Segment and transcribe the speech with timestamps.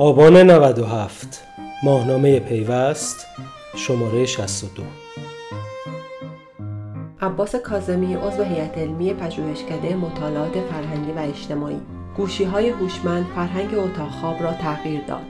[0.00, 1.44] آبان 97
[1.82, 3.26] ماهنامه پیوست
[3.76, 4.82] شماره 62
[7.20, 11.80] عباس کازمی عضو هیئت علمی پژوهشکده مطالعات فرهنگی و اجتماعی.
[12.16, 15.26] گوشی های هوشمند فرهنگ اتاق خواب را تغییر داد.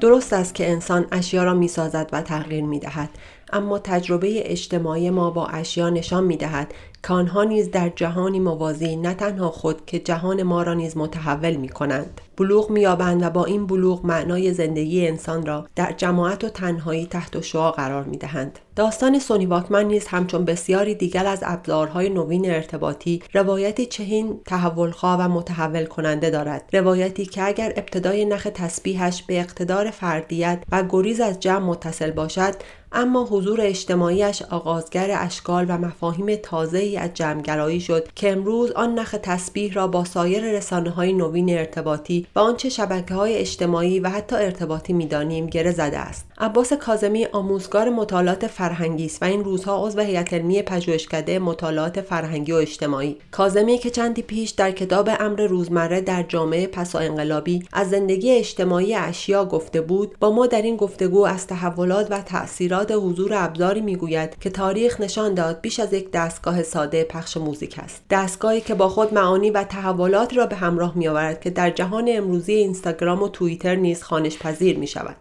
[0.00, 3.10] درست است که انسان اشیا را می سازد و تغییر می دهد
[3.52, 9.14] اما تجربه اجتماعی ما با اشیا نشان می دهد که نیز در جهانی موازی نه
[9.14, 13.66] تنها خود که جهان ما را نیز متحول می کنند بلوغ مییابند و با این
[13.66, 18.58] بلوغ معنای زندگی انسان را در جماعت و تنهایی تحت شعا قرار می دهند.
[18.76, 25.28] داستان سونی واکمن نیز همچون بسیاری دیگر از ابزارهای نوین ارتباطی روایتی چهین تحولخواه و
[25.28, 31.40] متحول کننده دارد روایتی که اگر ابتدای نخ تسبیحش به اقتدار فردیت و گریز از
[31.40, 32.54] جمع متصل باشد
[32.92, 38.98] اما حضور اجتماعیش آغازگر اشکال و مفاهیم تازه ای از جمعگرایی شد که امروز آن
[38.98, 44.08] نخ تسبیح را با سایر رسانه های نوین ارتباطی و آنچه شبکه های اجتماعی و
[44.08, 46.26] حتی ارتباطی می‌دانیم گره زده است.
[46.38, 52.52] عباس کازمی آموزگار مطالعات فرهنگی است و این روزها عضو هیئت علمی پژوهشکده مطالعات فرهنگی
[52.52, 53.16] و اجتماعی.
[53.30, 58.94] کازمی که چندی پیش در کتاب امر روزمره در جامعه پسا انقلابی از زندگی اجتماعی
[58.94, 64.38] اشیا گفته بود با ما در این گفتگو از تحولات و تاثیرات حضور ابزاری می‌گوید
[64.40, 68.02] که تاریخ نشان داد بیش از یک دستگاه ساده پخش موزیک است.
[68.10, 72.52] دستگاهی که با خود معانی و تحولات را به همراه میآورد که در جهان امروزی
[72.52, 75.16] اینستاگرام و توییتر نیز خانش پذیر می شود.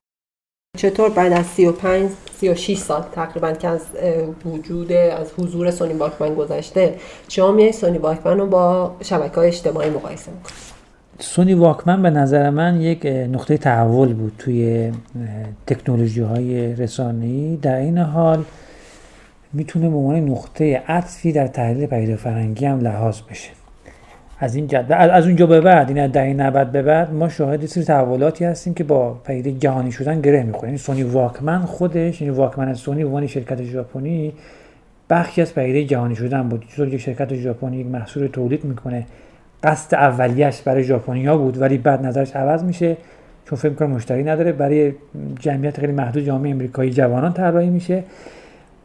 [0.77, 3.81] چطور بعد از 35 36 سال تقریبا که از
[4.45, 6.95] وجود از حضور سونی واکمن گذشته
[7.27, 10.53] شما میای سونی واکمن رو با شبکه های اجتماعی مقایسه می‌کنید
[11.19, 14.91] سونی واکمن به نظر من یک نقطه تحول بود توی
[15.67, 17.57] تکنولوژی های رسانه‌ای.
[17.61, 18.43] در این حال
[19.53, 23.49] می‌تونه به عنوان نقطه عطفی در تحلیل پدیده فرهنگی هم لحاظ بشه.
[24.39, 27.83] از این جد از اونجا به بعد این دهه 90 به بعد ما شاهد سری
[27.83, 30.67] تحولاتی هستیم که با پدیده جهانی شدن گره می‌خوره.
[30.67, 34.33] یعنی سونی واکمن خودش یعنی واکمن سونی عنوان شرکت ژاپنی
[35.09, 36.65] بخشی از پدیده جهانی شدن بود.
[36.69, 39.05] چطور یک شرکت ژاپنی یک محصول تولید می‌کنه
[39.63, 42.97] قصد اولیش برای ژاپنیا بود ولی بعد نظرش عوض میشه
[43.45, 44.51] چون فکر می‌کنه مشتری نداره.
[44.51, 44.93] برای
[45.39, 48.03] جمعیت خیلی محدود جامعه امریکایی جوانان طراحی میشه.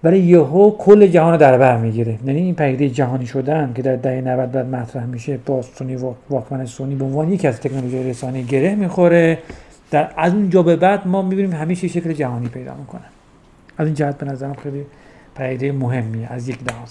[0.02, 2.18] برای یهو کل جهان رو در بر می‌گیره.
[2.26, 5.96] یعنی این پدیده جهانی شدن که در دهه 90 بعد مطرح میشه با سونی
[6.30, 9.38] واکمن سونی به عنوان یکی از تکنولوژی رسانه گره می‌خوره.
[9.90, 13.10] در از اونجا به بعد ما می‌بینیم همیشه شکل جهانی پیدا می‌کنن
[13.78, 14.86] از این جهت به نظرم خیلی
[15.34, 16.32] پدیده مهمیه.
[16.32, 16.90] از یک لحاظ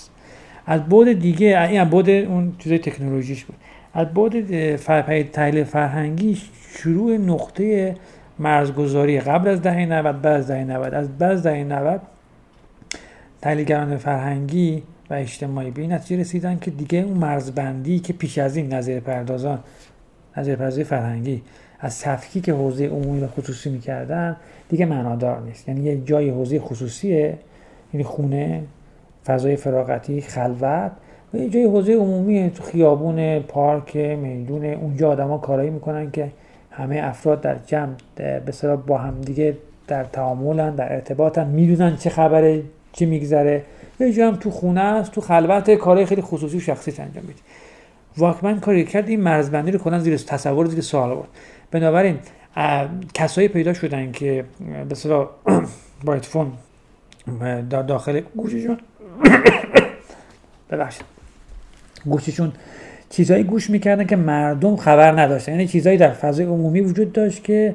[0.65, 3.55] از بعد دیگه این بعد اون چیزای تکنولوژیش بود.
[3.93, 6.37] از بعد تحلیل فرهنگی
[6.77, 7.95] شروع نقطه
[8.39, 12.01] مرزگذاری قبل از دهه 90 بعد از دهه 90 از بعد از دهه 90
[13.41, 18.57] تحلیلگران فرهنگی و اجتماعی به این نتیجه رسیدن که دیگه اون مرزبندی که پیش از
[18.57, 19.59] این نظر پردازان
[20.37, 21.41] نظر پردازی فرهنگی
[21.79, 22.05] از
[22.43, 24.35] که حوزه عمومی و خصوصی می‌کردن
[24.69, 25.67] دیگه معنادار نیست.
[25.67, 27.37] یعنی یه جای حوزه خصوصیه
[27.93, 28.63] یعنی خونه
[29.25, 30.91] فضای فراغتی خلوت.
[31.33, 36.31] و یه جای حوزه عمومی تو خیابون پارک میدون اونجا آدما کارایی می‌کنن که
[36.71, 41.47] همه افراد در جمع به با هم دیگه در تعاملن در ارتباطن.
[41.47, 42.63] می‌دونن چه خبره
[42.93, 43.63] چی میگذره؟
[43.99, 47.39] یه جا هم تو خونه است تو خلوت کارهای خیلی خصوصی و شخصی انجام میده.
[48.17, 51.27] واکمن کاری کرد این مرزبندی رو کنن زیر تصور زیر سوال بود
[51.71, 52.19] بنابراین
[53.13, 54.45] کسایی پیدا شدن که
[54.89, 55.29] به صلاح
[56.05, 56.51] با اتفون
[57.87, 58.77] داخل گوششون
[60.71, 61.05] ببخشید.
[62.05, 62.51] گوششون
[63.09, 65.51] چیزهایی گوش می‌کردن که مردم خبر نداشتن.
[65.51, 67.73] یعنی چیزهایی در فضای عمومی وجود داشت که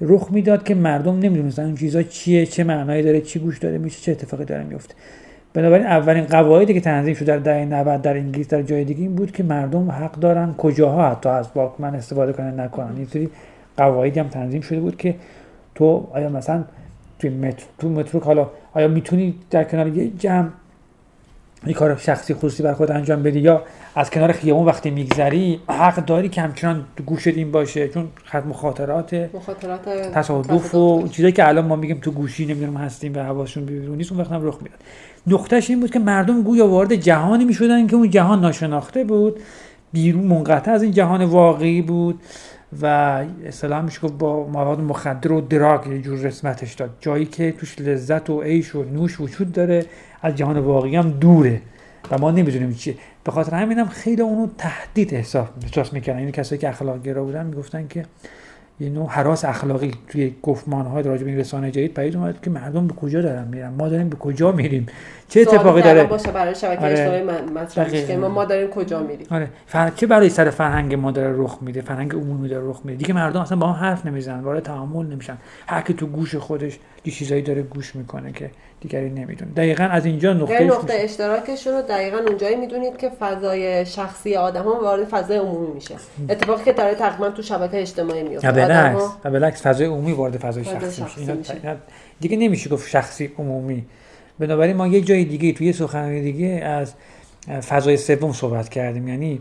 [0.00, 4.00] رخ می‌داد که مردم نمی‌دونستن اون چیزا چیه چه معنایی داره چی گوش داره میشه
[4.00, 4.94] چه اتفاقی داره میفته
[5.54, 9.14] بنابراین اولین قواعدی که تنظیم شد در دهه 90 در انگلیس در جای دیگه این
[9.14, 12.96] بود که مردم حق دارن کجاها حتی از واکمن استفاده کنن نکنن.
[12.96, 13.30] این سری
[13.76, 15.14] قواعدی هم تنظیم شده بود که
[15.74, 16.64] تو آیا مثلا
[17.18, 20.48] توی مترو تو مترو حالا آیا می‌تونی در کنار یه جمع
[21.66, 23.62] یه کار شخصی خصوصی بر خود انجام بدی یا
[23.94, 29.14] از کنار خیابون وقتی میگذری حق داری که همچنان گوشت این باشه چون خط مخاطرات
[29.34, 33.96] مخاطرات تصادف و چیزایی که الان ما میگیم تو گوشی نمی‌دونم هستیم و حواسشون بیرون
[33.96, 34.78] نیست اون وقت هم رخ می‌داد.
[35.26, 39.40] نقطهش این بود که مردم گویا وارد جهانی می‌شدن که اون جهان ناشناخته بود.
[39.92, 42.20] بیرون منقطع از این جهان واقعی بود
[42.82, 42.86] و
[43.46, 46.90] اصطلاح میشه گفت با مواد مخدر و دراگ یه جور رسمتش داد.
[47.00, 49.84] جایی که توش لذت و عیش و نوش وجود داره
[50.26, 51.60] از جهان واقعی هم دوره.
[52.10, 52.94] و ما نمی‌دونیم چیه.
[53.24, 57.46] به خاطر همین هم خیلی اونو تهدید احساس می‌کنن این کسایی که اخلاق گرا بودن
[57.46, 58.04] می‌گفتن که
[58.80, 62.50] یه نوع حراس اخلاقی توی گفتمان های راجع به این رسانه جدید پدید اومد که
[62.50, 64.86] مردم به کجا دارن میرن؟ ما داریم به کجا میریم؟
[65.28, 66.92] چه اتفاقی داره؟ باشه برای شبکه آره.
[66.92, 67.22] اجتماعی
[67.54, 69.48] مطرح که ما داریم کجا میریم؟ آره.
[69.66, 69.90] فر...
[69.90, 72.98] چه برای سر فرهنگ ما داره رخ میده؟ فرهنگ عمومی داره رخ میده.
[72.98, 74.40] دیگه مردم اصلا با هم حرف نمی‌زنن.
[74.40, 75.38] وارد تعامل نمیشن.
[75.66, 78.50] هر کی تو گوش خودش یه چیزایی داره گوش می‌کنه که
[78.80, 84.36] دیگری نمی‌دونه دقیقا از اینجا نقطه نقطه اشتراکشون رو دقیقا اونجایی می‌دونید که فضای شخصی
[84.36, 85.94] آدم ها وارد فضای عمومی میشه.
[86.28, 91.02] اتفاقی که داره تقریبا تو شبکه اجتماعی میفته بالعکس بالعکس فضای عمومی وارد فضای شخصی,
[91.02, 91.76] شخصی میشه.
[92.20, 93.84] دیگه نمیشه گفت شخصی عمومی.
[94.38, 96.94] بنابراین ما یک جای دیگه توی سخنرانی دیگه از
[97.68, 99.08] فضای سوم صحبت کردیم.
[99.08, 99.40] یعنی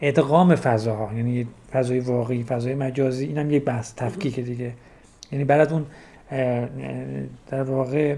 [0.00, 4.72] ادغام فضاها یعنی فضای واقعی فضای مجازی اینم یک بحث تفکیک دیگه.
[5.32, 5.86] یعنی بعد از اون
[7.50, 8.14] در واقع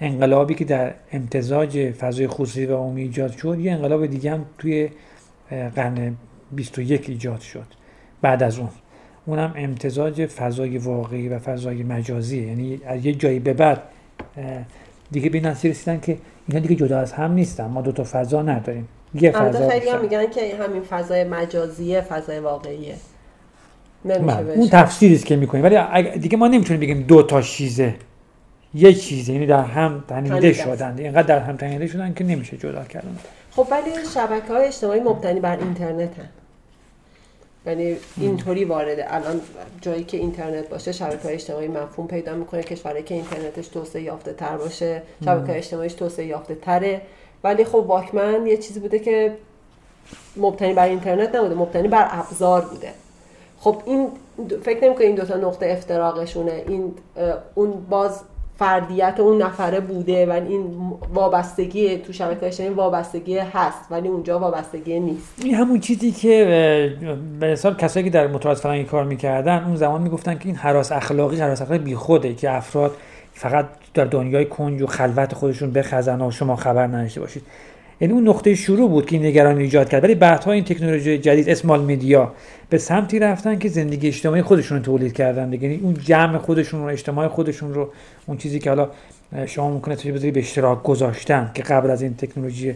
[0.00, 4.88] انقلابی که در امتزاج فضای خصوصی و عمومی ایجاد شد یه انقلاب دیگه هم توی
[5.76, 6.16] قرن
[6.52, 7.66] 21 ایجاد شد.
[8.22, 8.68] بعد از اون
[9.26, 12.46] اونم امتزاج فضای واقعی و فضای مجازی.
[12.46, 13.82] یعنی از یه جایی به بعد
[15.10, 16.18] دیگه به نتیجه رسیدن که
[16.48, 17.66] اینا دیگه جدا از هم نیستن.
[17.66, 18.88] ما دو تا فضا نداریم.
[19.14, 22.94] یه فضا خیلی هم میگن که همین فضای مجازیه فضای واقعیه.
[24.56, 25.64] اون تفسیری است که می‌کنیم.
[25.64, 27.94] ولی دیگه ما نمی‌تونیم بگیم دو تا چیزه
[28.74, 32.84] یک چیزه یعنی در هم تنیده شدن اینقدر در هم تنیده شدن که نمیشه جدا
[32.84, 33.18] کردن
[33.50, 36.28] خب ولی شبکه های اجتماعی مبتنی بر اینترنت هم.
[37.66, 39.14] یعنی اینطوری وارده.
[39.14, 39.40] الان
[39.80, 42.62] جایی که اینترنت باشه شبکه های اجتماعی مفهوم پیدا می‌کنه.
[42.62, 47.00] کشوری که اینترنتش توسعه یافته تر باشه شبکه اجتماعیش توسعه یافته تره
[47.44, 49.36] ولی خب واکمن یه چیزی بوده که
[50.36, 52.90] مبتنی بر اینترنت نبوده مبتنی بر ابزار بوده.
[53.60, 54.08] خب این
[54.62, 56.64] فکر نمی این دوتا نقطه افتراقشونه.
[56.68, 56.94] این
[57.54, 58.20] اون باز
[58.60, 60.64] فردیت اون نفره بوده و این
[61.14, 65.34] وابستگی تو شبکه اجتماعی وابستگی هست ولی اونجا وابستگی نیست.
[65.44, 66.96] این همون چیزی که
[67.40, 70.92] به حساب کسایی که در مطالعات فرهنگی کار می‌کردن اون زمان می‌گفتن که این حراس
[70.92, 72.96] اخلاقی حراس اخلاقی بیخوده که افراد
[73.34, 77.42] فقط در دنیای کنج و خلوت خودشون بخزن و شما خبر نداشته باشید.
[78.00, 80.04] یعنی اون نقطه شروع بود که این نگرانی ایجاد کرد.
[80.04, 82.32] ولی بعدها این تکنولوژی جدید اسمال میدیا
[82.70, 85.68] به سمتی رفتن که زندگی اجتماعی خودشون رو تولید کردن دیگه.
[85.68, 87.88] یعنی اون جمع خودشون رو اجتماع خودشون رو
[88.26, 88.88] اون چیزی که حالا
[89.46, 92.74] شما ممکنه توی بذاری به اشتراک گذاشتن که قبل از این تکنولوژی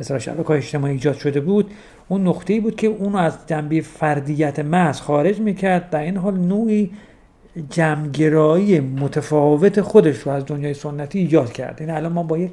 [0.00, 1.70] مثلا شبکه اجتماعی ایجاد شده بود
[2.08, 5.90] اون نقطه ای بود که اون از جنبه فردیت محض خارج می‌کرد.
[5.90, 6.90] در این حال نوعی
[7.70, 11.76] جمعگرایی متفاوت خودش رو از دنیای سنتی ایجاد کرد.
[11.78, 12.50] این یعنی الان ما با یک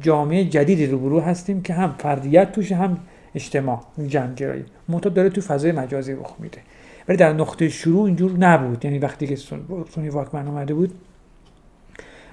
[0.00, 2.98] جامعه جدیدی روبرو هستیم که هم فردیت توش هم
[3.34, 6.58] اجتماع جمعگرایی منتها داره تو فضای مجازی رخ میده.
[7.08, 8.84] ولی در نقطه شروع اینجور نبود.
[8.84, 9.36] یعنی وقتی که
[9.94, 10.94] سونی واکمن اومده بود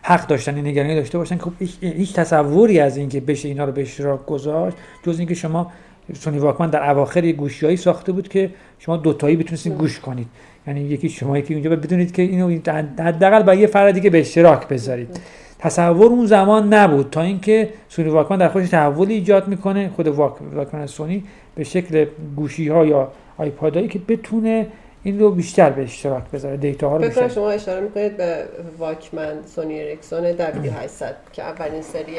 [0.02, 1.38] حق داشتن این نگرانی داشته باشن.
[1.38, 5.72] که خب هیچ تصوری از اینکه بشه اینا رو به اشتراک گذاشت جز اینکه شما
[6.14, 8.50] سونی واکمن در اواخر گوشیایی ساخته بود که
[8.80, 10.28] شما دوتایی بتونستید گوش کنید.
[10.68, 12.60] یعنی یکی شما یکی اونجا بدونید که اینو
[13.00, 15.20] حداقل با یه فرد دیگه به اشتراک بذارید.
[15.62, 17.10] تصور اون زمان نبود.
[17.10, 21.24] تا اینکه سونی واکمن در خودش تحولی ایجاد می‌کنه خود واکمن سونی
[21.56, 22.06] به شکل
[22.36, 24.68] گوشی ها یا آیپادایی که بتونه
[25.04, 27.28] این رو بیشتر به اشتراک بذاره دیتا ها رو بیشتر.
[27.28, 28.44] شما اشاره می‌کنید به
[28.78, 31.04] واکمن سونی اریکسون W800
[31.34, 32.16] که اولین سری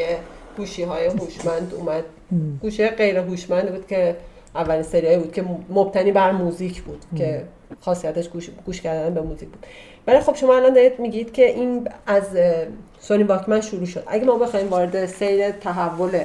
[0.56, 2.04] گوشی های هوشمند اومد.
[2.60, 4.16] گوشی غیر هوشمند بود که
[4.54, 7.42] اولین سری بود که مبتنی بر موزیک بود که
[7.80, 9.66] خاصیتش گوش, گوش کردن به موزیک بود.
[10.06, 12.24] ولی خب شما الان دارید میگید که این از
[13.02, 14.02] سونی واکمن شروع شد.
[14.06, 16.20] اگه ما بخوایم وارد سیر تحول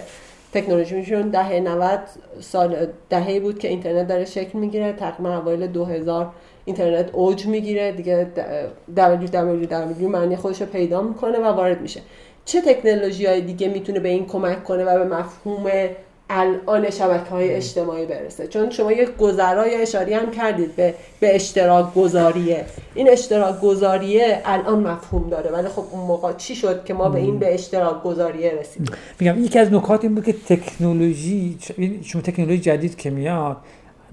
[0.54, 2.00] تکنولوژی میشون دهه 90
[2.42, 6.32] سال دهه بود که اینترنت داره شکل می‌گیره تقریبا اوایل 2000
[6.66, 7.92] اینترنت اوج می‌گیره.
[7.92, 8.28] دیگه
[8.96, 12.02] www معنی خودش رو پیدا می‌کنه و وارد میشه.
[12.46, 15.72] چه تکنولوژی های دیگه می‌تونه به این کمک کنه و به مفهوم
[16.30, 18.48] الان شبکه های اجتماعی برسه.
[18.48, 22.66] چون شما یک گذرای اشاری هم کردید به, به اشتراک گذاریه.
[22.96, 25.52] این اشتراک گذاریه الان مفهوم داره.
[25.52, 29.44] ولی خب اون موقع چی شد که ما به این به اشتراک گذاریه رسیدیم؟ میگم
[29.44, 31.58] یکی از نکات این بود که تکنولوژی
[32.04, 33.58] شما تکنولوژی جدید که میاد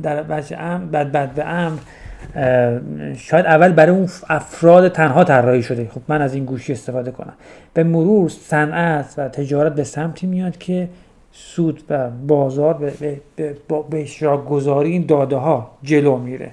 [0.03, 1.79] در بعد بعد به امر
[3.17, 5.91] شاید اول برای اون افراد تنها طراحی شده.
[5.95, 7.33] خب من از این گوشی استفاده کنم.
[7.75, 10.89] به مرور صنعت و تجارت به سمتی میاد که
[11.37, 13.57] سود و بازار به, به,
[13.91, 16.51] به اشتراک گذاری این داده ها جلو میره.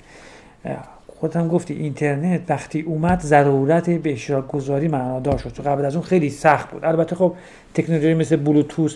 [1.20, 5.50] خودت هم گفتی اینترنت وقتی اومد ضرورت به اشتراک گذاری معنادار شد.
[5.50, 6.86] تو قبل از اون خیلی سخت بود.
[6.86, 7.34] البته خب
[7.74, 8.96] تکنولوژی مثل بلوتوث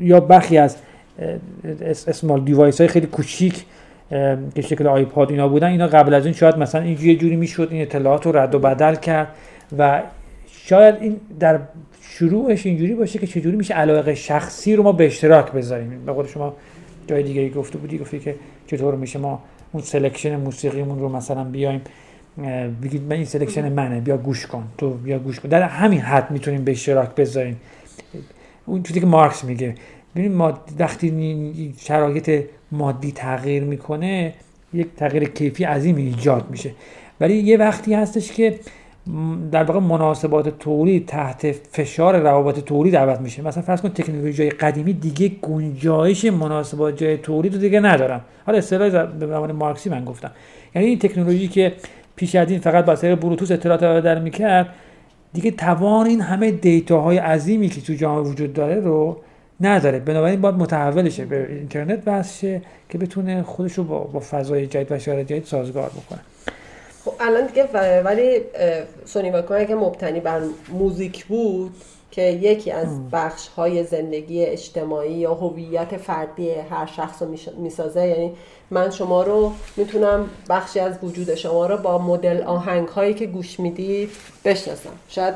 [0.00, 0.76] یا برخی از
[2.06, 3.64] small device های خیلی کوچیک
[4.54, 7.82] که شکل iPod اینا بودن اینا قبل از این شاید مثلا اینجوری جوری می‌شد این
[7.82, 9.28] اطلاعات رو رد و بدل کرد
[9.78, 10.02] و
[10.46, 11.58] شاید این در
[12.18, 16.04] شروعش اینجوری باشه که چجوری میشه علاقه شخصی رو ما به اشتراک بذاریم.
[16.06, 16.56] به قول شما
[17.06, 18.34] جای دیگه گفته بودی گفتی که
[18.66, 21.80] چطور میشه ما اون selection موسیقیمون رو مثلا بیایم
[22.82, 25.48] بگید من این selection منه بیا گوش کن تو بیا گوش کن.
[25.48, 27.60] در همین حد می‌تونیم به اشتراک بذاریم.
[28.66, 29.74] اون چیزی که مارکس میگه
[30.14, 34.34] ببینید ما وقتی شرایط مادی تغییر می‌کنه
[34.72, 36.70] یک تغییر کیفی عظیم ایجاد میشه.
[37.20, 38.58] ولی یه وقتی هستش که
[39.52, 43.42] در واقع مناسبات تولید تحت فشار روابط تولید دعوت میشه.
[43.42, 48.20] مثلا فرض کن تکنولوژی قدیمی دیگه گنجایش مناسبات جای تولید رو دیگه ندارن.
[48.46, 50.30] حالا اصطلاح به زمان مارکسی من گفتم.
[50.74, 51.72] یعنی این تکنولوژی که
[52.16, 54.68] پیش از این فقط با طریق بلوتوث اطلاعات بدل می‌کرد
[55.32, 59.20] دیگه توان این همه دیتاهای عظیمی که تو جامعه وجود داره رو
[59.60, 59.98] نداره.
[59.98, 64.92] بنابراین باید متحول شه به اینترنت وصل که بتونه خودش رو با, با فضای جدید
[64.92, 66.20] و شرایط جدید سازگار بکنه.
[67.08, 68.40] خب الان دیگه ولی
[69.04, 71.72] سونی واکمن که مبتنی بر موزیک بود
[72.10, 78.32] که یکی از بخش های زندگی اجتماعی یا هویت فردی هر شخص رو می‌سازه یعنی
[78.70, 83.60] من شما رو می‌تونم بخشی از وجود شما رو با مدل آهنگ هایی که گوش
[83.60, 84.10] می‌دید
[84.44, 84.90] بشناسم.
[85.08, 85.34] شاید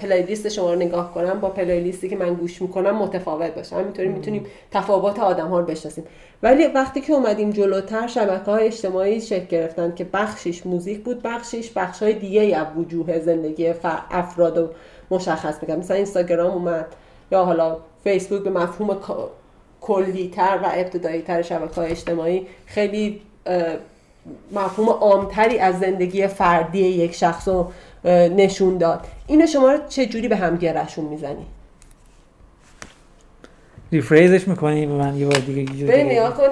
[0.00, 3.76] پلیلیست شما رو نگاه کنم با پلیلیستی که من گوش می‌کنم متفاوت باشه.
[3.76, 6.04] همینطوری می‌تونیم تفاوت آدم ها رو بشناسیم.
[6.42, 11.70] ولی وقتی که اومدیم جلوتر شبکه های اجتماعی شکل گرفتن که بخشیش موزیک بود بخشیش
[11.76, 13.72] بخش های دیگه از وجوه زندگی
[14.10, 14.68] افراد رو
[15.10, 16.86] مشخص می‌کنم مثلا اینستاگرام اومد
[17.32, 18.94] یا حالا فیسبوک به مفهوم
[19.80, 23.20] کلیتر و ابتدایی تر شبکه های اجتماعی خیلی
[24.52, 27.72] مفهوم عامتری از زندگی فردی یک شخص رو
[28.04, 29.06] نشون داد.
[29.26, 31.46] اینو شما رو چه جوری به هم گرشون می‌زنی؟
[33.92, 36.48] ریفریزش می‌کنی به من یه بار دیگه نیا کن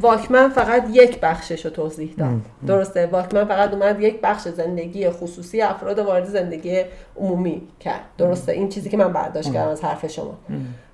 [0.00, 2.28] واکمن فقط یک بخشش رو توضیح داد.
[2.66, 6.82] درسته؟ واکمن فقط اومد یک بخش زندگی خصوصی افراد وارد زندگی
[7.16, 8.00] عمومی کرد.
[8.18, 10.34] درسته؟ این چیزی که من برداشت کردم از حرف شما.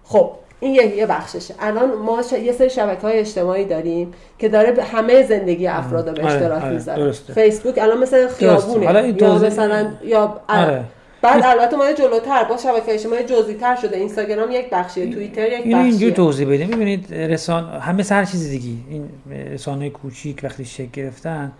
[0.04, 0.32] خب
[0.62, 1.54] این یه یه بخششه.
[1.60, 6.22] الان ما یه سری شبکه های اجتماعی داریم که داره همه زندگی افراد رو به
[6.22, 7.12] آره، اشتراک آره، می‌ذاره.
[7.12, 8.86] فیسبوک الان مثل خیابونه.
[8.86, 10.84] حالا این یا مثلا یا آره.
[11.22, 13.96] بعد البته ما جلوتر با شبکه اجتماعی جزئی تر شده.
[13.96, 15.76] اینستاگرام یک بخشیه توییتر یک بخشیه.
[15.76, 18.76] اینجوری توضیح بدیم می‌بینید رسان همه هر چیز دیگه.
[18.90, 19.08] این
[19.52, 21.52] رسانه کوچیک وقتی شکل گرفتن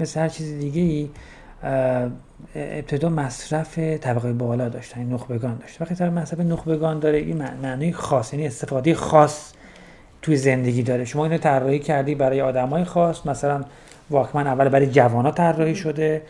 [0.00, 1.08] مثل هر چیز دیگه ای
[2.54, 5.82] ابتدا مصرف طبقه بالا داشتن این نخبگان داشت.
[5.82, 9.52] وقتی طبقه مصرف نخبگان داره این معنی خاص یعنی استفاده خاص
[10.22, 11.04] توی زندگی داره.
[11.04, 13.64] شما اینو طراحی کردی برای آدمای خاص مثلا
[14.10, 16.22] واکمن اول برای جوانا طراحی شده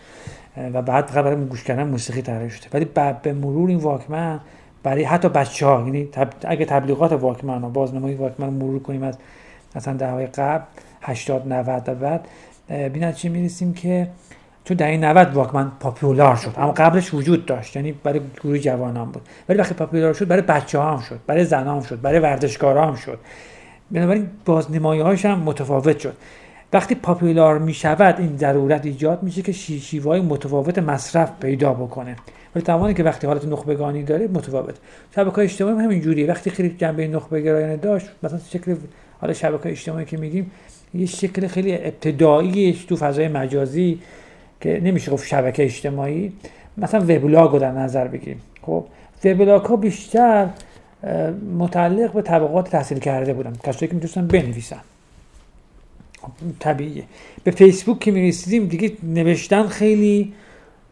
[0.57, 2.69] و بعد برای گوش کردن موسیقی طراحی شده.
[2.73, 2.85] ولی
[3.23, 4.41] به مرور این واکمن
[4.83, 6.09] برای حتی بچه ها یعنی
[6.45, 9.19] اگه تبلیغات واکمن و بازنمایی واکمن مرور کنیم از
[9.77, 10.65] مثلا دههای قبل
[11.03, 12.29] 80 90 بعد
[12.71, 14.09] ببینید چی می‌رسیم که
[14.75, 19.23] در این 90 واکمن پاپولار شد اما قبلش وجود داشت یعنی برای گروه جوانان بود.
[19.49, 23.19] ولی وقتی پاپولار شد برای بچه هم شد برای زنان شد برای ورزشکارا هم شد.
[23.91, 26.17] بنابراین بازنمایی هاش هم متفاوت شد.
[26.73, 32.17] وقتی پاپولار می شود این ضرورت ایجاد میشه که شیوای متفاوت مصرف پیدا بکنه.
[32.55, 34.75] ولی تمامی که وقتی حالت نخبگانی داره متفاوت.
[35.15, 36.27] شبکه اجتماعی هم همین جوریه.
[36.27, 38.75] وقتی خیلی جنبه نخبه گرایانه داشت مثلا شکل
[39.21, 40.51] حالا شبکه اجتماعی که میگیم
[40.95, 44.01] یه شکل خیلی ابتدایی تو فضای مجازی
[44.61, 46.33] که نمیشه گفت شبکه اجتماعی
[46.79, 48.41] مثلا وبلاگ رو در نظر بگیریم.
[48.62, 48.85] خب
[49.25, 50.49] وبلاگ ها بیشتر
[51.59, 54.81] متعلق به طبقات تحصیل کرده بودن کسایی که می‌تونستن بنویسن.
[56.23, 57.05] خب طبیعیه.
[57.45, 60.33] به فیسبوک که می‌رسیدیم دیگه نوشتن خیلی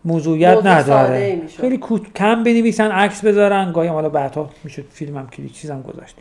[0.04, 1.40] موضوعیت نداره.
[1.61, 1.80] خیلی
[2.14, 6.16] کم بنویسن عکس بذارن گاهی حالا بعدها می‌شد فیلم هم کلیک چیزم گذاشت.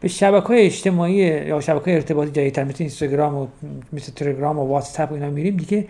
[0.00, 3.46] به شبکه های اجتماعی یا شبکه های ارتباطی جدیدتر مثل اینستاگرام و
[3.92, 5.86] مثل تلگرام و واتساپ و اینا میریم دیگه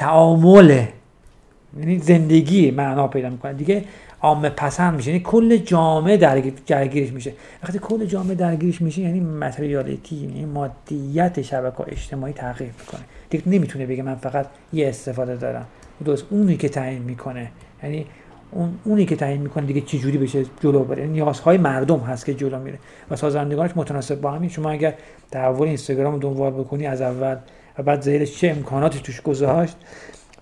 [0.00, 0.88] تعامله
[1.78, 3.52] یعنی زندگی معنا پیدا می‌کنه.
[3.52, 3.84] دیگه
[4.22, 5.10] عامه پسند میشه.
[5.10, 6.16] یعنی کل جامعه
[6.66, 7.32] درگیرش میشه.
[7.62, 13.00] وقتی کل جامعه درگیرش میشه یعنی متریالیتی یعنی مادیت شبکه اجتماعی تغییر می‌کنه.
[13.30, 15.66] دیگه نمی‌تونه بگه من فقط یه استفاده دارم.
[16.04, 17.50] درست اونی که تعیین می‌کنه.
[17.82, 18.06] یعنی
[18.50, 22.26] اون اونی که تعیین می‌کنه دیگه چه جوری بشه جلو بره؟ یعنی نیازهای مردم هست
[22.26, 22.78] که جلو میره.
[23.10, 24.50] و سازندگانش متناسب با همین.
[24.50, 24.94] شما اگر
[25.30, 27.36] تحول اینستاگرام رو دنبال بکنی از اول
[27.80, 29.76] و بعد زیرش چه امکاناتی توش گذاشت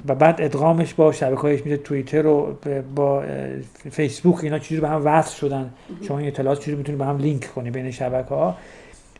[0.06, 2.56] و بعد ادغامش با شبکه هایش میشه توییتر و
[2.94, 3.24] با
[3.90, 5.70] فیسبوک اینا چجوری به هم وصل شدن.
[6.08, 8.56] شما این اطلاعات چجوری می‌تونید به هم لینک کنی بین شبکه ها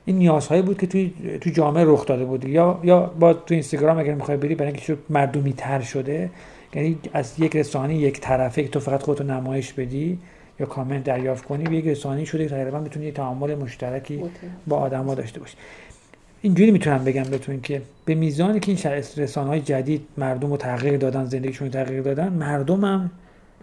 [0.05, 2.45] این نیازهایی بود که توی تو جامعه رخ داده بود.
[2.45, 6.31] یا یا با تو اینستاگرام اگر می‌خوای بری برای اینکه مردمی تر شده
[6.75, 10.19] یعنی از یک رسانه یک طرفه که تو فقط خودتو نمایش بدی
[10.61, 14.23] یا کامنت دریافت کنی یک رسانه شده که تقریبا بتونی تعامل مشترکی
[14.67, 15.57] با آدما داشته باشی.
[16.43, 20.97] اینجوری می‌تونم بگم بهتون که به میزانی که این رسانه های جدید مردم رو تغییر
[20.97, 23.11] دادن زندگیشون رو تغییر دادن مردم هم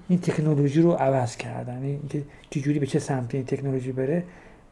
[0.10, 1.84] این تکنولوژی رو عوض کردن.
[1.84, 4.24] اینکه چجوری به چه سمتی این تکنولوژی بره.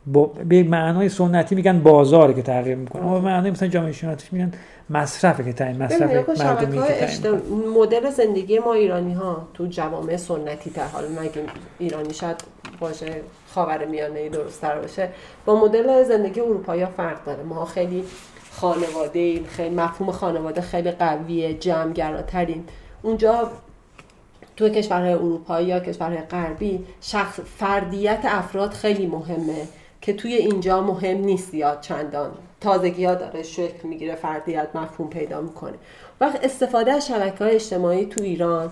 [0.07, 3.03] با به معنای سنتی میگن بازاره که تغییر می‌کنه.
[3.03, 4.51] اما به معنای مثلا جامعه شناختی میگن
[4.89, 7.31] مصرفه که تعیین مصرف مردمی که
[7.79, 11.43] مدل زندگی ما ایرانی ها تو جوامع سنتی تر حالا نگیم
[11.79, 12.43] ایرانی شاید
[12.79, 15.09] باشه خاور میانه درست باشه
[15.45, 17.43] با مدل زندگی اروپایی ها فرق داره.
[17.43, 18.03] ما خیلی
[18.51, 22.63] خانواده ایم خیلی مفهوم خانواده خیلی قویه جمعگراترین
[23.01, 23.51] اونجا
[24.55, 29.67] تو کشورهای اروپایی یا کشورهای غربی شخص فردیت افراد خیلی مهمه.
[30.03, 32.31] که توی اینجا مهم نیست یا چندان.
[32.61, 35.73] تازگی ها داره شکل می‌گیره فردیت مفهوم پیدا می‌کنه.
[36.21, 38.71] وقت استفاده از شبکه های اجتماعی تو ایران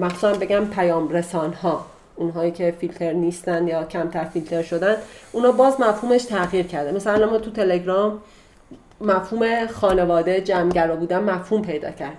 [0.00, 4.96] مخصوصا بگم پیام رسان ها اونهایی که فیلتر نیستن یا کمتر فیلتر شدن
[5.32, 6.92] اونا باز مفهومش تغییر کرده.
[6.92, 8.18] مثلا ما تو تلگرام
[9.00, 12.18] مفهوم خانواده جمعگرا بودن مفهوم پیدا کرد.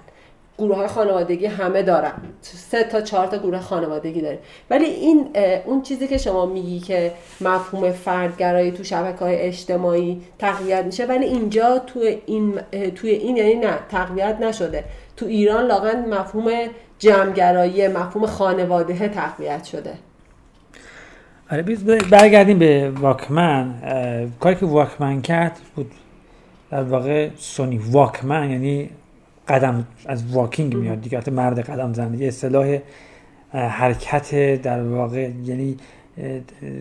[0.57, 2.12] گروه های خانوادگی همه دارن.
[2.41, 5.27] سه تا چهار تا گروه خانوادگی داره ولی این
[5.65, 11.25] اون چیزی که شما میگی که مفهوم فردگرایی تو شبکه های اجتماعی تقویت میشه ولی
[11.25, 12.60] اینجا تو این
[12.95, 14.83] توی این یعنی نه تقویت نشده.
[15.17, 16.51] تو ایران لاغن مفهوم
[17.00, 19.93] جمعگرایی مفهوم خانواده تقویت شده.
[21.51, 21.63] آره
[22.12, 23.74] برگردیم به واکمن.
[24.39, 25.91] کاری که واکمن کرد بود
[26.72, 28.89] در واقع سونی واکمن یعنی
[29.48, 31.30] قدم از واکینگ میاد دیگه.
[31.30, 32.80] مرد قدم زن یه اصطلاح
[33.52, 35.78] حرکت در واقع یعنی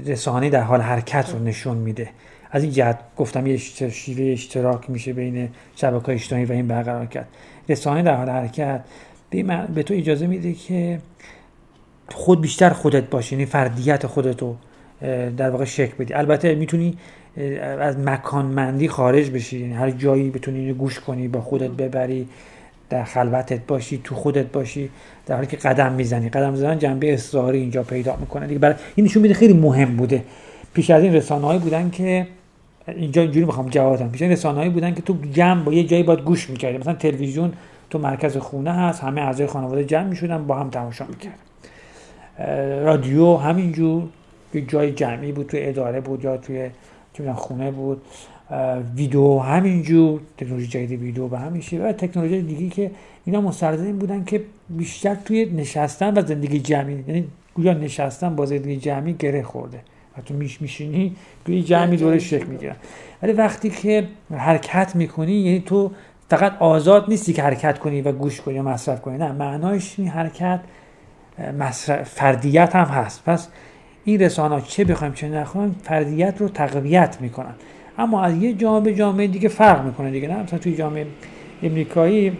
[0.07, 2.09] رسانه در حال حرکت رو نشون میده.
[2.50, 7.28] از این جهت گفتم یه شیوه اشتراک میشه بین شبکه اجتماعی و این برقرار کرد.
[7.69, 8.85] رسانه در حال حرکت
[9.75, 10.99] به تو اجازه میده که
[12.09, 14.57] خود بیشتر خودت باشی یعنی فردیت خودتو
[15.37, 16.14] در واقع شکل بدی.
[16.14, 16.97] البته می‌تونی
[17.81, 19.59] از مکانمندی خارج بشی.
[19.59, 22.28] یعنی هر جایی بتونی گوش کنی با خودت ببری.
[22.92, 24.90] در خلوتت باشی تو خودت باشی
[25.26, 26.28] در حالی که قدم می‌زنی.
[26.28, 28.58] قدم زدن جنبه اصراری اینجا پیدا می‌کنه دیگه.
[28.58, 30.25] برای این نشون میده خیلی مهم بوده.
[30.75, 32.26] پیش از این رسانه‌ای بودن که
[32.88, 36.20] اینجا اینجوری می‌خوام جوابم پیش این رسانه‌ای بودن که تو جمع با یه جایی باید
[36.20, 36.78] گوش می‌کردی.
[36.78, 37.52] مثلا تلویزیون
[37.90, 41.37] تو مرکز خونه هست همه اعضای خانواده جمع می‌شدن با هم تماشا می‌کردن.
[42.84, 44.02] رادیو همینجور
[44.54, 48.02] یه جای جمعی بود تو اداره بود یا توی خونه بود.
[48.97, 52.90] ویدیو همینجور تکنولوژی جدید ویدیو به همین و تکنولوژی دیگه که
[53.25, 57.24] اینا مستلزم بودن که بیشتر توی نشستن و زندگی جمعی یعنی
[57.55, 59.79] گویا نشستن با زندگی جمعی گره خورده.
[60.18, 62.76] و تو میش میشینی توی جمعی دوره شکل می‌گیرن
[63.22, 65.90] ولی وقتی که حرکت می‌کنی یعنی تو
[66.29, 70.09] فقط آزاد نیستی که حرکت کنی و گوش کنی و مصرف کنی نه معنایش این
[70.09, 70.61] حرکت
[71.59, 73.24] مصرف فردیت هم هست.
[73.24, 73.48] پس
[74.05, 77.55] این رسانه چه بخوایم چه نخوایم فردیت رو تقویت می‌کنن.
[77.98, 81.07] اما از یه جامعه به جامعه دیگه فرق می‌کنه دیگه نه؟ مثلا توی جامعه
[81.62, 82.33] امریکایی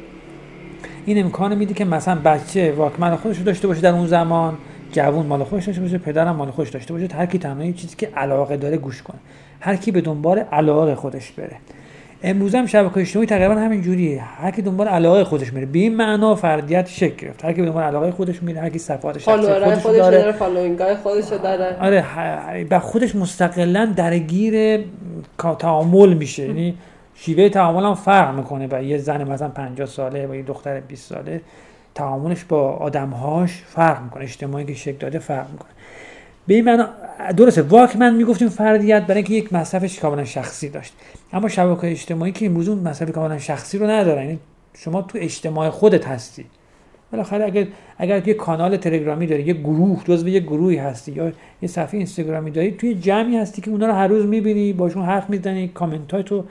[1.07, 4.59] این امکان میده که مثلا بچه واکمن خودش رو داشته باشه در اون زمان
[4.93, 8.09] جوون مال خودش داشته باشه پدرم مال خودش داشته باشه هر کی تنها چیزی که
[8.17, 9.19] علاقه داره گوش کنه.
[9.61, 11.57] هر کی به دنبال علاقه خودش بره.
[12.25, 14.23] امروز هم شبکه اجتماعی تقریبا همین جوریه.
[14.23, 15.67] هر کی دنبال علاقه خودش میره.
[15.67, 17.45] به این معنا فردیت شکل گرفت.
[17.45, 20.33] هر کی به دنبال علاقه خودش میره هر کی صفات شخصی خودش, خودش داره, داره
[20.33, 21.77] following خودش داره.
[21.81, 22.05] آره
[22.71, 24.85] و خودش مستقلا درگیر
[25.59, 26.47] تعامل میشه.
[26.47, 26.75] یعنی
[27.15, 28.69] شیوه تعامل هم فرق می‌کنه.
[28.71, 31.41] و یه زن مثلا 50 ساله و یه دختر 20 ساله
[31.95, 34.25] تعاملش با آدمهاش فرق می‌کنه.
[34.25, 35.71] اجتماعی که شکل داده فرق می‌کنه.
[36.47, 36.89] به این معنا
[37.37, 40.93] درسته واکمن می‌گفتیم فردیت برای اینکه یک مصرفش کاملا شخصی داشت.
[41.33, 44.39] اما شبکه اجتماعی که امروز اون مصرف کاملا شخصی رو ندارن یعنی
[44.75, 46.45] شما تو اجتماع خودت هستی.
[47.13, 47.67] بالاخره اگر
[47.99, 52.51] اگر یه کانال تلگرامی داری یه گروه جزو یه گروهی هستی یا یه صفحه اینستاگرامی
[52.51, 56.23] داری توی جمعی هستی که اونا رو هر روز می‌بینی باشون حرف می‌زنی کامنت های
[56.23, 56.45] تو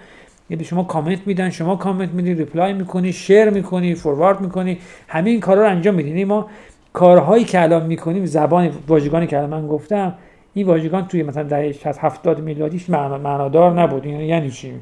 [0.50, 4.78] یعنی شما کامنت میدن شما کامنت میدی reply می‌کنی share می‌کنی forward می‌کنی
[5.08, 6.48] همه این کارا رو انجام میدین یعنی ما
[6.94, 10.14] کارهایی که الان می‌کنیم زبان واژگانی که الان من گفتم
[10.54, 14.06] این واژگان توی مثلا دهه 60 70 میلادیش معنادار نبود.
[14.06, 14.74] یعنی یعنی چی؟